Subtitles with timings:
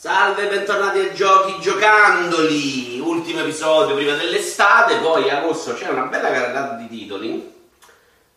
[0.00, 6.76] Salve, bentornati a Giochi Giocandoli, ultimo episodio prima dell'estate, poi agosto c'è una bella carrellata
[6.76, 7.54] di titoli.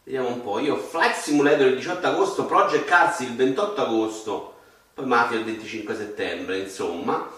[0.04, 4.56] Vediamo un po', io Flight Simulator il 18 agosto, Project Cars il 28 agosto,
[4.94, 7.30] poi Mafia il 25 settembre, insomma.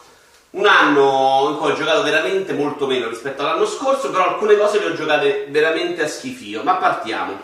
[0.49, 4.79] Un anno in cui ho giocato veramente molto meno rispetto all'anno scorso, però alcune cose
[4.79, 6.63] le ho giocate veramente a schifio.
[6.63, 7.39] Ma partiamo.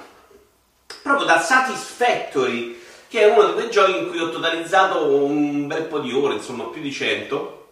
[1.04, 2.81] Proprio da Satisfactory
[3.12, 6.36] che è uno di quei giochi in cui ho totalizzato un bel po' di ore,
[6.36, 7.68] insomma più di 100,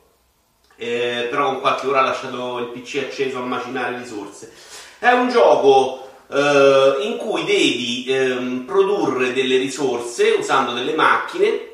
[0.76, 4.52] eh, però con qualche ora ho lasciato il PC acceso a macinare risorse.
[5.00, 11.68] È un gioco eh, in cui devi eh, produrre delle risorse usando delle macchine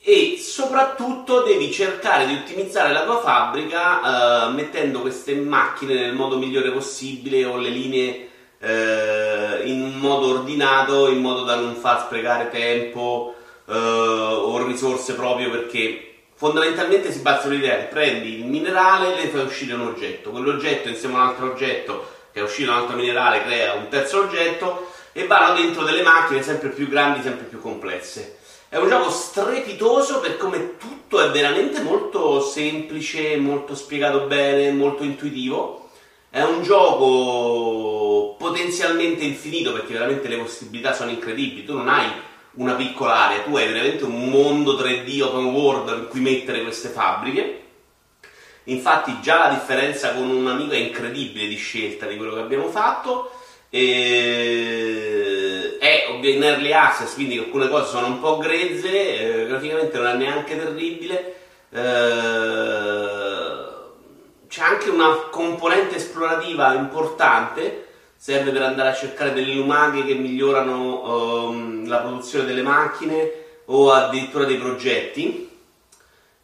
[0.00, 6.36] e soprattutto devi cercare di ottimizzare la tua fabbrica eh, mettendo queste macchine nel modo
[6.36, 8.27] migliore possibile o le linee
[8.60, 13.34] eh, in modo ordinato, in modo da non far sprecare tempo
[13.66, 19.28] eh, o risorse proprio perché fondamentalmente si basa sull'idea che prendi il minerale e le
[19.28, 22.96] fai uscire un oggetto, quell'oggetto insieme a un altro oggetto che è uscito un altro
[22.96, 27.60] minerale crea un terzo oggetto e vanno dentro delle macchine sempre più grandi, sempre più
[27.60, 28.36] complesse.
[28.68, 35.02] È un gioco strepitoso per come tutto è veramente molto semplice, molto spiegato bene, molto
[35.02, 35.87] intuitivo
[36.30, 41.64] è un gioco potenzialmente infinito perché veramente le possibilità sono incredibili.
[41.64, 42.06] Tu non hai
[42.54, 46.88] una piccola area, tu hai veramente un mondo 3D open world in cui mettere queste
[46.88, 47.62] fabbriche.
[48.64, 52.68] Infatti già la differenza con un amico è incredibile di scelta di quello che abbiamo
[52.68, 53.30] fatto.
[53.70, 55.76] E...
[55.78, 60.14] È in early access, quindi alcune cose sono un po' grezze, eh, graficamente non è
[60.14, 61.36] neanche terribile.
[61.70, 62.27] Eh
[64.78, 71.88] anche una componente esplorativa importante, serve per andare a cercare delle lumache che migliorano um,
[71.88, 73.30] la produzione delle macchine
[73.66, 75.46] o addirittura dei progetti.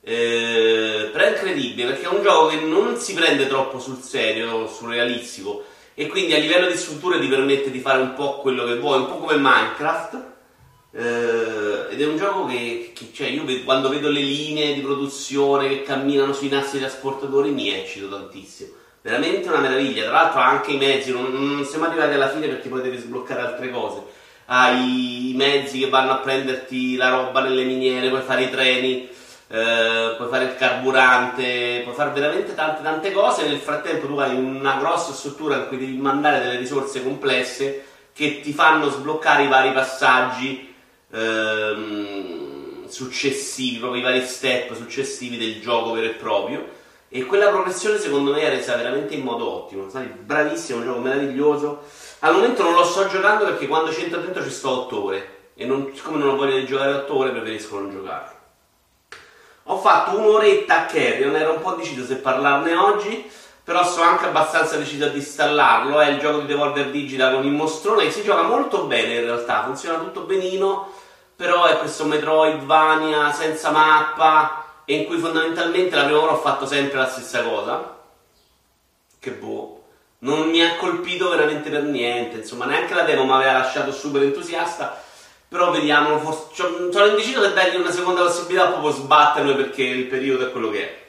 [0.07, 4.67] Eh, però è incredibile perché è un gioco che non si prende troppo sul serio,
[4.67, 5.65] sul realistico
[5.95, 8.99] e quindi a livello di strutture ti permette di fare un po' quello che vuoi,
[8.99, 10.33] un po' come Minecraft
[10.97, 14.81] eh, ed è un gioco che, che cioè io vedo, quando vedo le linee di
[14.81, 18.71] produzione che camminano sui nastri trasportatori mi eccito tantissimo.
[19.03, 20.05] Veramente una meraviglia.
[20.05, 23.41] Tra l'altro anche i mezzi, non, non siamo arrivati alla fine perché poi devi sbloccare
[23.41, 24.03] altre cose.
[24.47, 29.09] Hai i mezzi che vanno a prenderti la roba nelle miniere, puoi fare i treni,
[29.49, 33.47] eh, puoi fare il carburante, puoi fare veramente tante tante cose.
[33.49, 38.41] Nel frattempo tu hai una grossa struttura in cui devi mandare delle risorse complesse che
[38.41, 40.73] ti fanno sbloccare i vari passaggi
[41.15, 46.83] ehm, successivi, proprio i vari step successivi del gioco vero e proprio.
[47.09, 49.89] E quella progressione secondo me è resa veramente in modo ottimo.
[49.89, 51.83] Sai, bravissimo, un gioco meraviglioso.
[52.21, 55.29] Al momento non lo sto giocando perché quando c'entro dentro ci sto 8 ore.
[55.55, 58.33] E non, siccome non ho voglia di giocare 8 ore, preferisco non giocare.
[59.65, 63.31] Ho fatto un'oretta a Carrion, ero un po' deciso se parlarne oggi,
[63.63, 66.01] però sono anche abbastanza deciso ad installarlo.
[66.01, 69.25] È il gioco di Devolver Digital con il mostrone che si gioca molto bene in
[69.25, 71.03] realtà, funziona tutto benino
[71.37, 76.67] però è questo Metroidvania senza mappa e in cui fondamentalmente la prima ora ho fatto
[76.67, 77.99] sempre la stessa cosa.
[79.19, 79.83] Che boh.
[80.19, 84.23] Non mi ha colpito veramente per niente, insomma, neanche la demo mi aveva lasciato super
[84.23, 85.03] entusiasta.
[85.49, 90.47] Però vediamo, forse, sono indeciso se dargli una seconda possibilità proprio sbattermi perché il periodo
[90.47, 91.03] è quello che è.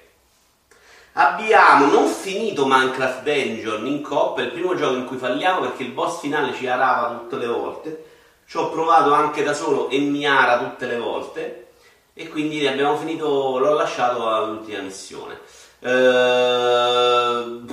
[1.13, 5.92] Abbiamo non finito Minecraft Dungeon in coppa, il primo gioco in cui falliamo perché il
[5.92, 8.06] boss finale ci arava tutte le volte.
[8.47, 11.67] Ci ho provato anche da solo e mi ara tutte le volte.
[12.13, 15.39] E quindi abbiamo finito, l'ho lasciato all'ultima missione.
[15.79, 17.66] Ehm,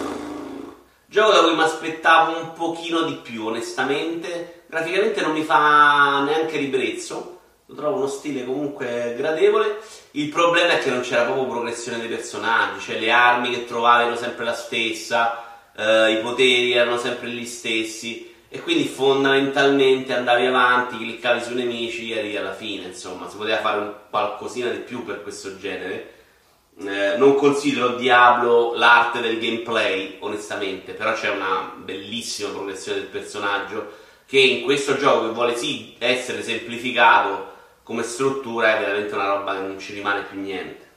[1.07, 4.63] gioco da cui mi aspettavo un pochino di più, onestamente.
[4.67, 7.39] Graficamente non mi fa neanche ribrezzo.
[7.67, 9.79] Lo trovo uno stile comunque gradevole.
[10.13, 14.03] Il problema è che non c'era proprio progressione dei personaggi, cioè le armi che trovavi
[14.05, 15.45] erano sempre la stessa,
[15.77, 22.13] eh, i poteri erano sempre gli stessi e quindi fondamentalmente andavi avanti, cliccavi sui nemici
[22.13, 26.13] e eri alla fine, insomma, si poteva fare un qualcosina di più per questo genere.
[26.79, 33.91] Eh, non considero Diablo l'arte del gameplay, onestamente, però c'è una bellissima progressione del personaggio
[34.27, 37.53] che in questo gioco che vuole sì essere semplificato
[37.83, 40.91] come struttura è veramente una roba che non ci rimane più niente.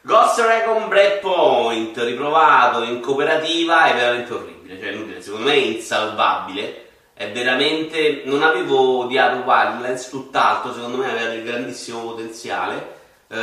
[0.00, 5.58] Ghost Recon Breakpoint riprovato in cooperativa è veramente orribile inutile, cioè inutile, secondo me è
[5.58, 6.88] insalvabile.
[7.14, 8.22] È veramente.
[8.24, 12.96] Non avevo odiato Wildlands, tutt'altro, secondo me aveva del grandissimo potenziale.
[13.28, 13.36] Eh,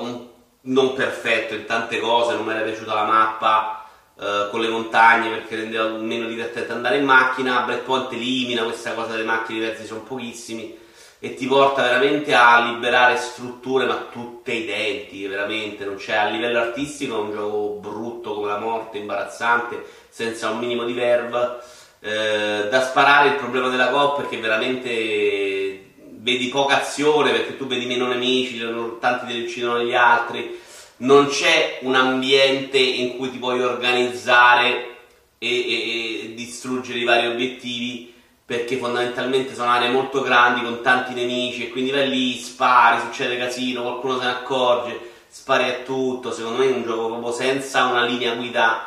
[0.00, 0.26] un,
[0.62, 3.86] non perfetto in tante cose, non mi era piaciuta la mappa
[4.18, 7.62] eh, con le montagne perché rendeva meno divertente andare in macchina.
[7.62, 10.82] Breakpoint elimina questa cosa delle macchine diverse, sono pochissimi.
[11.24, 16.58] E ti porta veramente a liberare strutture ma tutte identiche, veramente, non c'è a livello
[16.58, 21.60] artistico è un gioco brutto come la morte, imbarazzante, senza un minimo di verve.
[22.00, 27.86] Eh, da sparare il problema della coppa che veramente vedi poca azione perché tu vedi
[27.86, 28.62] meno nemici,
[29.00, 30.60] tanti ti uccidono gli altri,
[30.98, 34.96] non c'è un ambiente in cui ti puoi organizzare
[35.38, 38.12] e, e, e distruggere i vari obiettivi
[38.46, 43.38] perché fondamentalmente sono aree molto grandi con tanti nemici e quindi vai lì, spari, succede
[43.38, 47.84] casino, qualcuno se ne accorge, spari a tutto, secondo me è un gioco proprio senza
[47.86, 48.86] una linea guida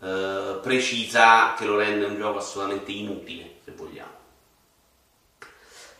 [0.00, 4.14] eh, precisa che lo rende un gioco assolutamente inutile, se vogliamo.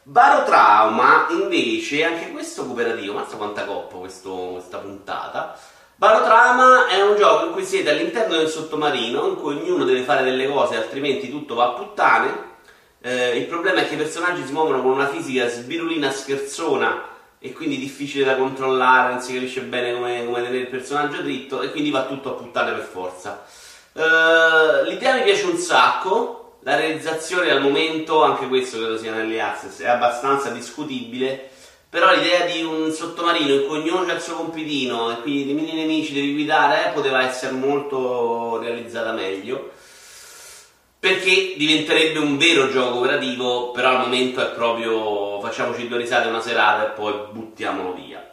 [0.02, 5.58] Barotrauma invece, anche questo cooperativo, mazza quanta coppa questo, questa puntata,
[5.96, 10.22] Barotrauma è un gioco in cui siete all'interno del sottomarino, in cui ognuno deve fare
[10.22, 12.54] delle cose, altrimenti tutto va a puttane,
[13.06, 17.04] eh, il problema è che i personaggi si muovono con una fisica sbirulina scherzona
[17.38, 21.62] e quindi difficile da controllare, non si capisce bene come, come tenere il personaggio dritto
[21.62, 23.44] e quindi va tutto a puttane per forza.
[23.92, 29.40] Uh, l'idea mi piace un sacco, la realizzazione al momento, anche questo credo sia nelle
[29.40, 31.50] access, è abbastanza discutibile,
[31.88, 35.52] però l'idea di un sottomarino in cui ognuno ha il suo compitino e quindi di
[35.52, 39.74] mini nemici devi guidare eh, poteva essere molto realizzata meglio
[41.06, 46.40] perché diventerebbe un vero gioco operativo, però al momento è proprio facciamoci due risate una
[46.40, 48.28] serata e poi buttiamolo via.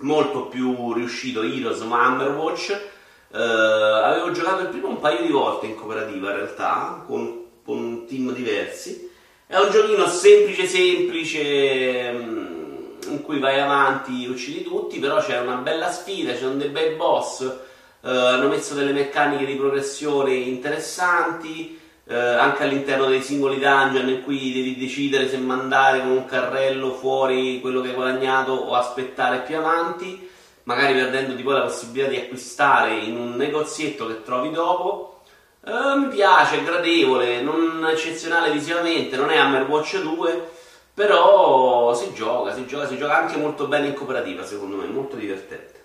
[0.00, 2.90] Molto più riuscito Heroes ma Hammerwatch.
[3.30, 8.04] Uh, avevo giocato il primo un paio di volte in cooperativa in realtà, con, con
[8.08, 9.08] team diversi.
[9.46, 15.56] È un giochino semplice semplice mm, in cui vai avanti, uccidi tutti, però c'è una
[15.56, 17.66] bella sfida, c'è un dei bei boss
[18.08, 24.22] Uh, hanno messo delle meccaniche di progressione interessanti, uh, anche all'interno dei singoli dungeon in
[24.22, 29.40] cui devi decidere se mandare con un carrello fuori quello che hai guadagnato o aspettare
[29.40, 30.26] più avanti,
[30.62, 35.20] magari perdendoti poi la possibilità di acquistare in un negozietto che trovi dopo.
[35.66, 40.48] Uh, mi piace, è gradevole, non eccezionale visivamente, non è Hammerwatch 2,
[40.94, 45.16] però si gioca, si gioca, si gioca anche molto bene in cooperativa, secondo me, molto
[45.16, 45.77] divertente.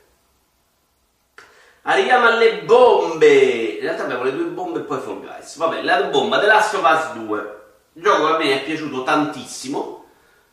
[1.83, 3.27] Arriviamo alle bombe.
[3.27, 5.57] In realtà abbiamo le due bombe e poi Fall Guys.
[5.57, 7.61] Vabbè, la bomba The Last of Us 2.
[7.93, 10.05] Il gioco a me è piaciuto tantissimo.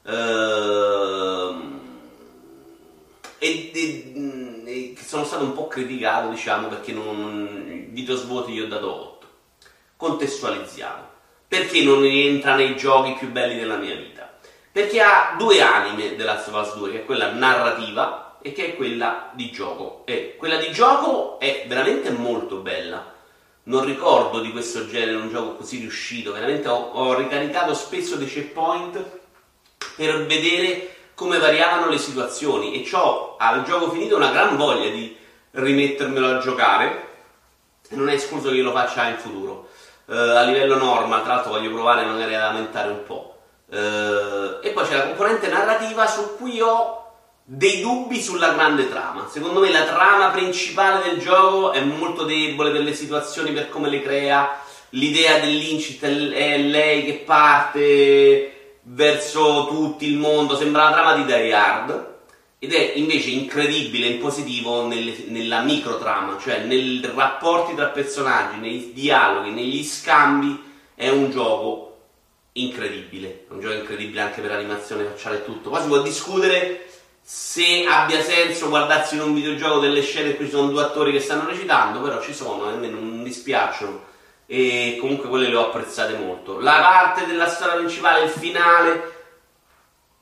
[0.07, 1.81] Ehm,
[3.39, 8.67] e, e, e, sono stato un po' criticato, diciamo, perché non, video svuoti gli ho
[8.67, 9.27] dato 8.
[9.97, 11.09] Contestualizziamo.
[11.47, 14.37] Perché non rientra nei giochi più belli della mia vita?
[14.73, 18.67] Perché ha due anime The Last of Us 2, che è quella narrativa e che
[18.67, 20.03] è quella di gioco.
[20.07, 23.15] E quella di gioco è veramente molto bella.
[23.65, 26.33] Non ricordo di questo genere un gioco così riuscito.
[26.33, 29.03] Veramente ho, ho ricaricato spesso dei checkpoint
[29.97, 35.15] per vedere come variavano le situazioni e ho al gioco finito una gran voglia di
[35.51, 37.09] rimettermelo a giocare.
[37.91, 39.69] Non è escluso che io lo faccia in futuro.
[40.07, 43.37] Uh, a livello normal, tra l'altro voglio provare magari ad aumentare un po'.
[43.67, 47.10] Uh, e poi c'è la componente narrativa su cui ho
[47.53, 49.27] dei dubbi sulla grande trama.
[49.29, 53.91] Secondo me la trama principale del gioco è molto debole per le situazioni, per come
[53.91, 54.61] le crea.
[54.91, 61.53] L'idea dell'incit è lei che parte verso tutto il mondo, sembra la trama di Die
[61.53, 62.09] Hard.
[62.61, 68.93] Ed è invece incredibile in positivo nelle, nella microtrama, cioè nei rapporti tra personaggi, nei
[68.95, 70.69] dialoghi, negli scambi.
[70.95, 71.97] È un gioco
[72.53, 73.47] incredibile.
[73.49, 75.71] Un gioco incredibile anche per l'animazione facciale e tutto.
[75.71, 76.85] Qua si può discutere
[77.33, 81.13] se abbia senso guardarsi in un videogioco delle scene in cui ci sono due attori
[81.13, 84.03] che stanno recitando, però ci sono e non dispiacciono
[84.47, 86.59] e comunque quelle le ho apprezzate molto.
[86.59, 89.13] La parte della storia principale, il finale,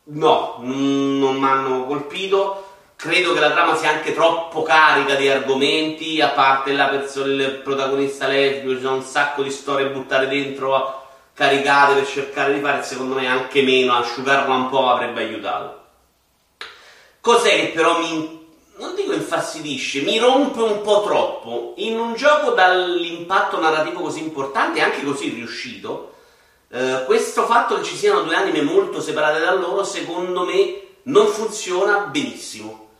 [0.04, 2.66] no, non mi hanno colpito.
[2.94, 7.60] Credo che la trama sia anche troppo carica di argomenti, a parte la persona, il
[7.64, 12.82] protagonista lesbico, ci sono un sacco di storie buttate dentro, caricate per cercare di fare,
[12.82, 15.86] secondo me anche meno, asciugarla un po' avrebbe aiutato.
[17.20, 18.46] Cos'è che però mi,
[18.76, 21.74] non dico infastidisce, mi rompe un po' troppo.
[21.76, 26.14] In un gioco dall'impatto narrativo così importante e anche così riuscito,
[26.70, 31.26] eh, questo fatto che ci siano due anime molto separate da loro, secondo me, non
[31.26, 32.90] funziona benissimo.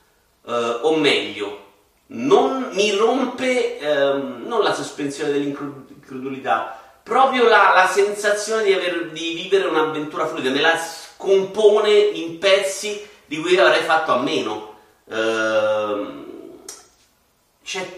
[0.46, 1.66] Eh, o meglio,
[2.08, 9.34] non mi rompe eh, non la sospensione dell'incredulità, proprio la, la sensazione di, aver, di
[9.34, 14.75] vivere un'avventura fluida, me la scompone in pezzi di cui avrei fatto a meno.
[15.11, 16.26] Ehm,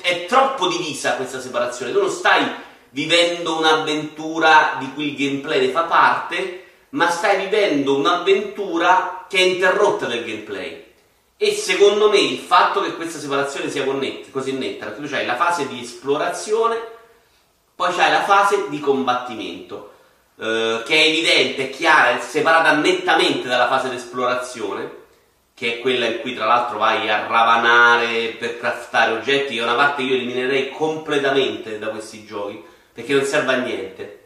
[0.02, 1.92] è troppo divisa questa separazione.
[1.92, 2.44] Tu non stai
[2.90, 9.42] vivendo un'avventura di cui il gameplay ne fa parte, ma stai vivendo un'avventura che è
[9.42, 10.88] interrotta del gameplay.
[11.36, 13.84] E secondo me il fatto che questa separazione sia
[14.30, 16.78] così netta, perché tu hai la fase di esplorazione,
[17.74, 19.92] poi c'hai la fase di combattimento,
[20.38, 24.98] eh, che è evidente, è chiara, è separata nettamente dalla fase di esplorazione,
[25.60, 29.74] che è quella in cui tra l'altro vai a ravanare per craftare oggetti, è una
[29.74, 34.20] parte che io eliminerei completamente da questi giochi, perché non serve a niente.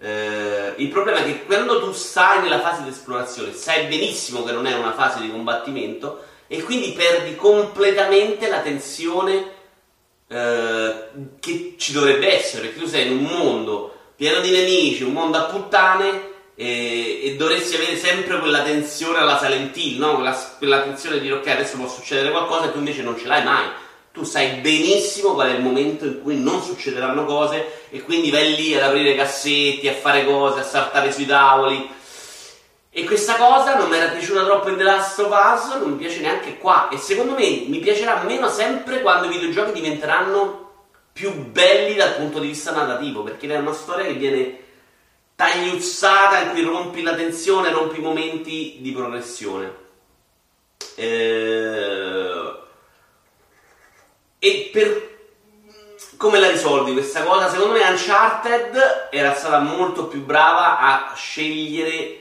[0.00, 4.50] Eh, il problema è che quando tu stai nella fase di esplorazione, sai benissimo che
[4.50, 9.50] non è una fase di combattimento, e quindi perdi completamente la tensione
[10.26, 10.94] eh,
[11.38, 15.38] che ci dovrebbe essere, perché tu sei in un mondo pieno di nemici, un mondo
[15.38, 20.14] a puttane e, e dovresti avere sempre quella tensione alla Silent Hill, no?
[20.14, 23.26] quella, quella tensione di dire ok adesso può succedere qualcosa e tu invece non ce
[23.26, 23.66] l'hai mai.
[24.12, 28.54] Tu sai benissimo qual è il momento in cui non succederanno cose e quindi vai
[28.54, 31.90] lì ad aprire cassetti, a fare cose, a saltare sui tavoli
[32.96, 35.96] e questa cosa non mi era piaciuta troppo in The Last of Us, non mi
[35.96, 36.88] piace neanche qua.
[36.90, 40.70] E secondo me mi piacerà meno sempre quando i videogiochi diventeranno
[41.12, 44.58] più belli dal punto di vista narrativo, perché è una storia che viene
[45.36, 49.74] tagliuzzata, in cui rompi la tensione, rompi i momenti di progressione.
[50.96, 52.52] Eh...
[54.38, 55.12] E per
[56.16, 57.48] come la risolvi questa cosa?
[57.50, 62.20] Secondo me Uncharted era stata molto più brava a scegliere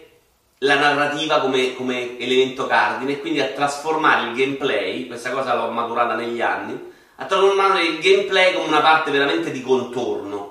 [0.59, 5.69] la narrativa come, come, elemento cardine e quindi a trasformare il gameplay, questa cosa l'ho
[5.69, 10.42] maturata negli anni, a trasformare il gameplay come una parte veramente di contorno.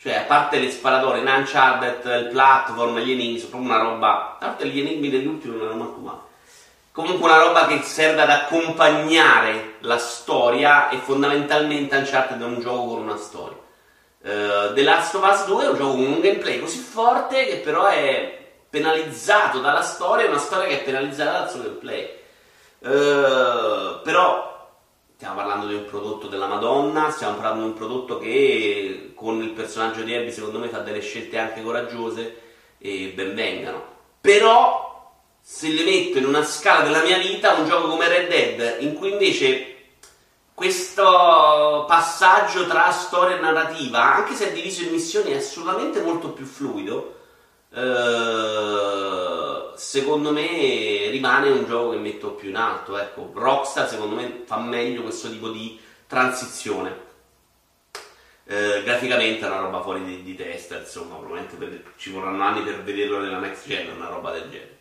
[0.00, 4.08] Cioè, a parte le sparatorie Uncharted, il platform, gli enigmi, sono proprio una roba.
[4.08, 6.18] A parte gli enigmi degli ultimi non erano manco male.
[6.92, 12.94] Comunque una roba che serve ad accompagnare la storia e fondamentalmente Uncharted è un gioco
[12.94, 13.56] con una storia.
[14.20, 17.56] Uh, The Last of Us 2 è un gioco con un gameplay così forte che
[17.56, 22.16] però è penalizzato dalla storia, una storia che è penalizzata dal suo gameplay.
[22.78, 24.47] Uh, però
[25.18, 29.50] stiamo parlando di un prodotto della Madonna, stiamo parlando di un prodotto che con il
[29.50, 32.40] personaggio di Abby secondo me fa delle scelte anche coraggiose
[32.78, 33.82] e ben vengano.
[34.20, 38.76] Però se le metto in una scala della mia vita, un gioco come Red Dead,
[38.82, 39.74] in cui invece
[40.54, 46.28] questo passaggio tra storia e narrativa, anche se è diviso in missioni, è assolutamente molto
[46.28, 47.16] più fluido
[47.70, 52.98] Uh, secondo me rimane un gioco che metto più in alto.
[52.98, 57.06] Ecco, Rockstar secondo me fa meglio questo tipo di transizione.
[58.44, 62.62] Uh, graficamente è una roba fuori di, di testa, insomma, probabilmente per, ci vorranno anni
[62.62, 64.76] per vederlo nella next gen, una roba del genere.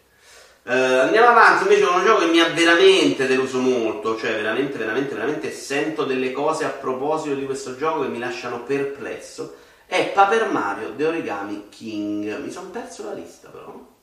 [0.63, 4.77] Uh, andiamo avanti, invece è un gioco che mi ha veramente deluso molto, cioè veramente,
[4.77, 10.11] veramente, veramente sento delle cose a proposito di questo gioco che mi lasciano perplesso è
[10.11, 12.39] Paper Mario The Origami King.
[12.39, 13.95] Mi sono perso la lista però.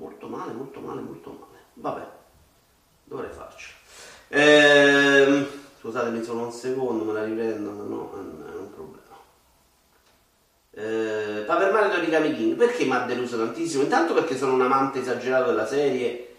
[0.00, 1.58] Molto male, molto male, molto male.
[1.74, 2.06] Vabbè,
[3.04, 3.76] dovrei farcela.
[4.28, 5.46] Ehm,
[5.78, 9.18] scusatemi solo un secondo, me la riprendo, no, è un problema.
[10.70, 13.82] Eh, Paper Mario Origami King, perché mi ha deluso tantissimo?
[13.82, 16.34] Intanto perché sono un amante esagerato della serie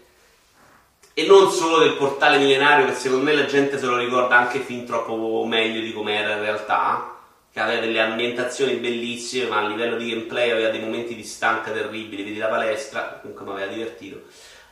[1.14, 4.58] e non solo del portale millenario che secondo me la gente se lo ricorda anche
[4.58, 7.11] fin troppo meglio di com'era in realtà
[7.52, 11.70] che aveva delle ambientazioni bellissime, ma a livello di gameplay aveva dei momenti di stanca
[11.70, 14.22] terribili, vedi la palestra, comunque mi aveva divertito,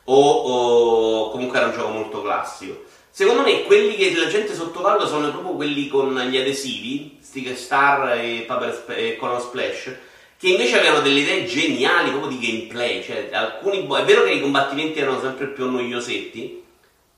[0.05, 2.85] o, o, comunque era un gioco molto classico.
[3.11, 8.17] Secondo me quelli che la gente sottovaluta sono proprio quelli con gli adesivi, Sticker Star
[8.17, 9.97] e, Paper, e Color Splash,
[10.39, 14.31] che invece avevano delle idee geniali proprio di gameplay, cioè alcuni bo- è vero che
[14.31, 16.65] i combattimenti erano sempre più noiosetti,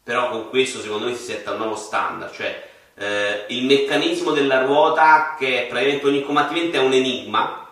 [0.02, 4.65] però con questo secondo me si setta un nuovo standard, cioè eh, il meccanismo della
[4.65, 7.69] ruota, che praticamente ogni combattimento è un enigma,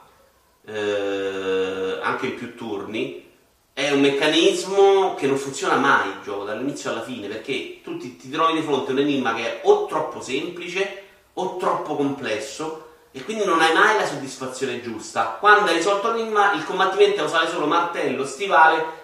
[0.66, 3.28] eh, anche in più turni,
[3.72, 8.16] è un meccanismo che non funziona mai il gioco dall'inizio alla fine perché tu ti,
[8.16, 12.88] ti trovi di fronte a un enigma che è o troppo semplice o troppo complesso
[13.12, 15.36] e quindi non hai mai la soddisfazione giusta.
[15.40, 18.98] Quando hai risolto l'enigma, il combattimento usare solo martello, stivale,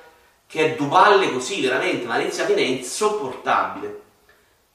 [0.46, 4.00] che è due palle così veramente, ma all'inizio alla fine è insopportabile.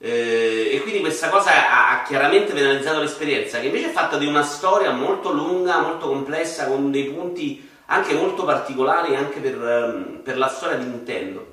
[0.04, 4.26] Eh, e quindi questa cosa ha, ha, chiaramente penalizzato l'esperienza, che invece è fatta di
[4.26, 10.22] una storia molto lunga, molto complessa, con dei punti anche molto particolari anche per, um,
[10.24, 11.46] per la storia di Nintendo.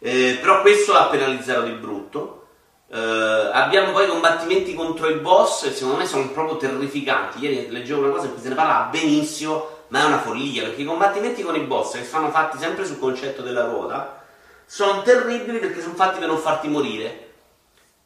[0.00, 2.46] Eh, però questo l'ha penalizzato di brutto.
[2.90, 2.98] Eh,
[3.52, 7.38] abbiamo poi combattimenti contro i boss e secondo me sono proprio terrificanti.
[7.38, 10.82] Ieri leggevo una cosa in cui se ne parla benissimo, ma è una follia perché
[10.82, 14.17] i combattimenti con i boss che sono fatti sempre sul concetto della ruota
[14.70, 17.26] sono terribili perché sono fatti per non farti morire.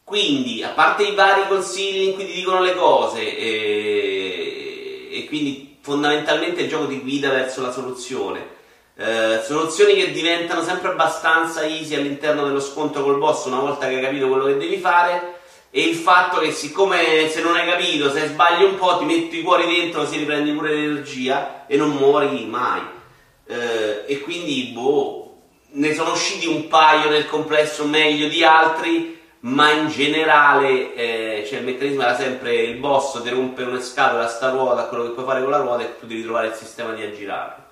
[0.05, 5.77] Quindi, a parte i vari consigli in cui ti dicono le cose e, e quindi
[5.81, 8.61] fondamentalmente il gioco ti guida verso la soluzione.
[8.95, 13.97] Eh, soluzioni che diventano sempre abbastanza easy all'interno dello scontro col boss una volta che
[13.97, 15.41] hai capito quello che devi fare
[15.71, 19.39] e il fatto che siccome se non hai capito, se sbagli un po' ti metti
[19.39, 22.83] i cuori dentro, si riprendi pure l'energia e non muori mai.
[23.47, 25.22] Eh, e quindi, boh,
[25.73, 31.59] ne sono usciti un paio nel complesso meglio di altri, ma in generale eh, cioè
[31.59, 35.25] il meccanismo era sempre il boss ti rompe una scatola, sta ruota, quello che puoi
[35.25, 37.65] fare con la ruota e tu devi trovare il sistema di aggirarlo.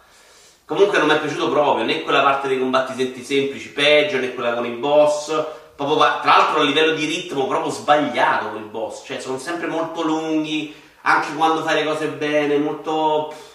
[0.64, 4.54] Comunque non mi è piaciuto proprio, né quella parte dei combattimenti semplici peggio, né quella
[4.54, 5.58] con i boss.
[5.74, 9.66] Proprio, tra l'altro a livello di ritmo proprio sbagliato con i boss, cioè sono sempre
[9.66, 13.54] molto lunghi, anche quando fai le cose bene, molto pff,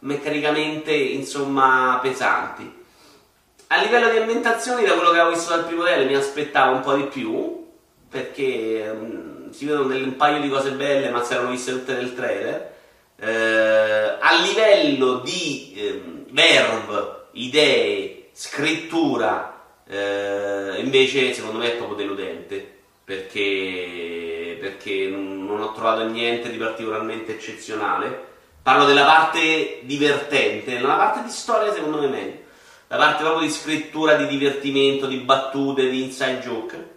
[0.00, 2.75] meccanicamente insomma pesanti.
[3.68, 6.82] A livello di ambientazioni, da quello che avevo visto dal primo trailer, mi aspettavo un
[6.82, 7.66] po' di più,
[8.08, 12.14] perché um, si vedono un paio di cose belle, ma si erano viste tutte nel
[12.14, 12.74] trailer.
[13.18, 22.74] Eh, a livello di eh, verb, idee, scrittura, eh, invece secondo me è proprio deludente
[23.04, 28.34] perché, perché non ho trovato niente di particolarmente eccezionale.
[28.62, 32.44] Parlo della parte divertente, nella parte di storia secondo me meglio.
[32.88, 36.94] La parte proprio di scrittura, di divertimento, di battute, di inside joke.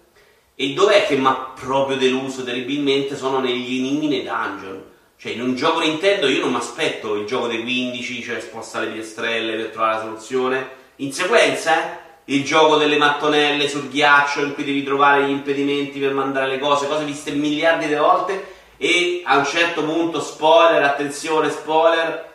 [0.54, 3.16] E dov'è che mi ha proprio deluso terribilmente?
[3.16, 4.84] Sono negli enigmi nei dungeon.
[5.18, 8.82] Cioè, in un gioco Nintendo io non mi aspetto il gioco dei 15, cioè sposta
[8.82, 10.70] le piastrelle per trovare la soluzione.
[10.98, 11.98] In sequenza, eh?
[12.26, 16.60] Il gioco delle mattonelle sul ghiaccio in cui devi trovare gli impedimenti per mandare le
[16.60, 18.58] cose, cose viste miliardi di volte.
[18.78, 22.29] E a un certo punto, spoiler, attenzione, spoiler,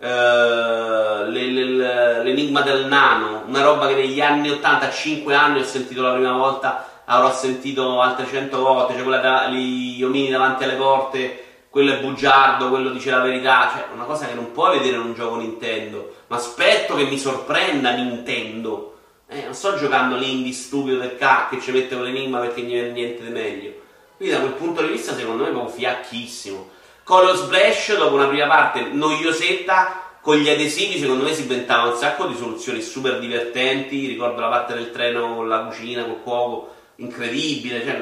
[0.00, 6.12] eh, l'enigma del nano, una roba che negli anni 80, 5 anni ho sentito la
[6.12, 11.44] prima volta, avrò sentito altre 100 volte, cioè quella da, gli omini davanti alle porte
[11.70, 15.02] quello è bugiardo, quello dice la verità, cioè una cosa che non puoi vedere in
[15.02, 18.96] un gioco Nintendo, ma aspetto che mi sorprenda Nintendo.
[19.28, 23.22] Eh, non sto giocando l'indie stupido del cacchio che ci mette con l'enigma perché niente
[23.22, 23.72] di meglio.
[24.16, 26.70] Quindi da quel punto di vista secondo me è proprio fiacchissimo.
[27.10, 31.96] Color Splash, dopo una prima parte noiosetta, con gli adesivi secondo me si inventava un
[31.96, 36.72] sacco di soluzioni super divertenti, ricordo la parte del treno con la cucina, col cuoco,
[36.96, 38.00] incredibile, cioè,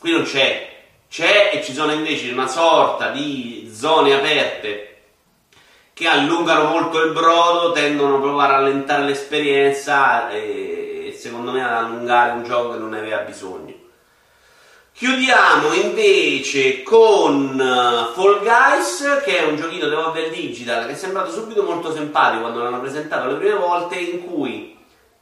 [0.00, 0.74] qui non c'è
[1.08, 5.02] c'è e ci sono invece una sorta di zone aperte
[5.92, 12.32] che allungano molto il brodo, tendono proprio a rallentare l'esperienza e, secondo me ad allungare
[12.32, 13.75] un gioco che non ne aveva bisogno.
[14.96, 21.30] Chiudiamo invece con uh, Fall Guys, che è un giochino Devolver Digital che è sembrato
[21.30, 24.74] subito molto simpatico quando l'hanno presentato le prime volte, in cui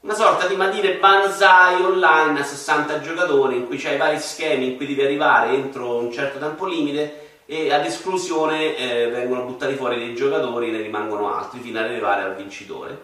[0.03, 4.77] una sorta di Matire Banzai online a 60 giocatori in cui c'hai vari schemi in
[4.77, 9.99] cui devi arrivare entro un certo tempo limite e ad esclusione eh, vengono buttati fuori
[9.99, 12.97] dei giocatori e ne rimangono altri fino ad arrivare al vincitore.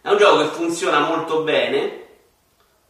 [0.00, 2.03] È un gioco che funziona molto bene,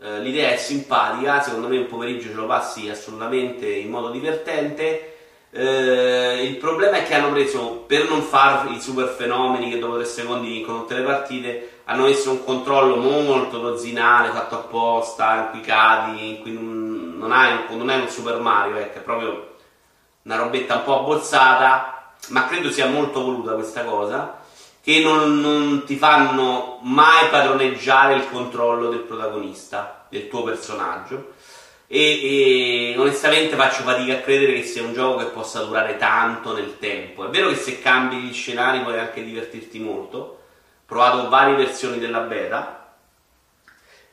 [0.04, 5.12] eh, l'idea è simpatica, secondo me un pomeriggio ce lo passi assolutamente in modo divertente.
[5.50, 9.94] Eh, il problema è che hanno preso per non fare i super fenomeni che dopo
[9.94, 15.48] tre secondi vincono tutte le partite hanno messo un controllo molto dozzinale, fatto apposta, in
[15.50, 19.56] cui cadi, in cui non, non, hai, non è un Super Mario, ecco, è proprio
[20.22, 24.40] una robetta un po' abbozzata, ma credo sia molto voluta questa cosa,
[24.84, 31.32] che non, non ti fanno mai padroneggiare il controllo del protagonista, del tuo personaggio.
[31.86, 36.52] E, e, onestamente faccio fatica a credere che sia un gioco che possa durare tanto
[36.52, 37.24] nel tempo.
[37.24, 40.40] È vero che se cambi gli scenari puoi anche divertirti molto,
[40.84, 42.92] provato varie versioni della beta.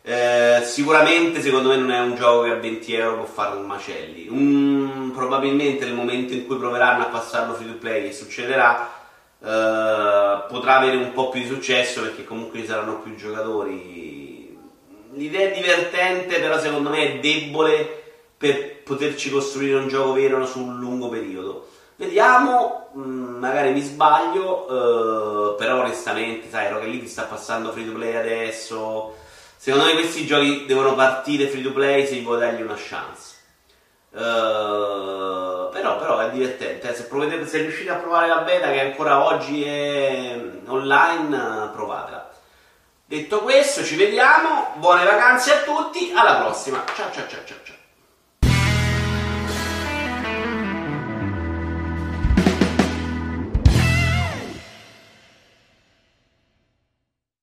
[0.04, 3.66] Eh, sicuramente secondo me non è un gioco che a 20 euro può fare un
[3.66, 4.28] macelli.
[4.30, 9.00] Un, probabilmente nel momento in cui proveranno a passarlo free to play e succederà,
[9.44, 14.58] eh, potrà avere un po' più di successo perché comunque ci saranno più giocatori.
[15.14, 18.00] L'idea è divertente, però secondo me è debole
[18.38, 21.68] per poterci costruire un gioco vero sul lungo periodo.
[21.96, 27.94] Vediamo, mm, magari mi sbaglio, eh, però onestamente, sai, Rocket League sta passando free to
[27.94, 29.16] play adesso.
[29.58, 33.36] Secondo me questi giochi devono partire free to play se vuoi dargli una chance.
[34.12, 36.90] Uh, però, però, è divertente.
[36.90, 36.94] Eh.
[36.94, 42.30] Se, provate, se riuscite a provare la beta che ancora oggi è online, provatela.
[43.06, 44.74] Detto questo, ci vediamo.
[44.76, 46.12] Buone vacanze a tutti.
[46.16, 46.84] Alla prossima.
[46.96, 47.81] Ciao ciao ciao ciao ciao.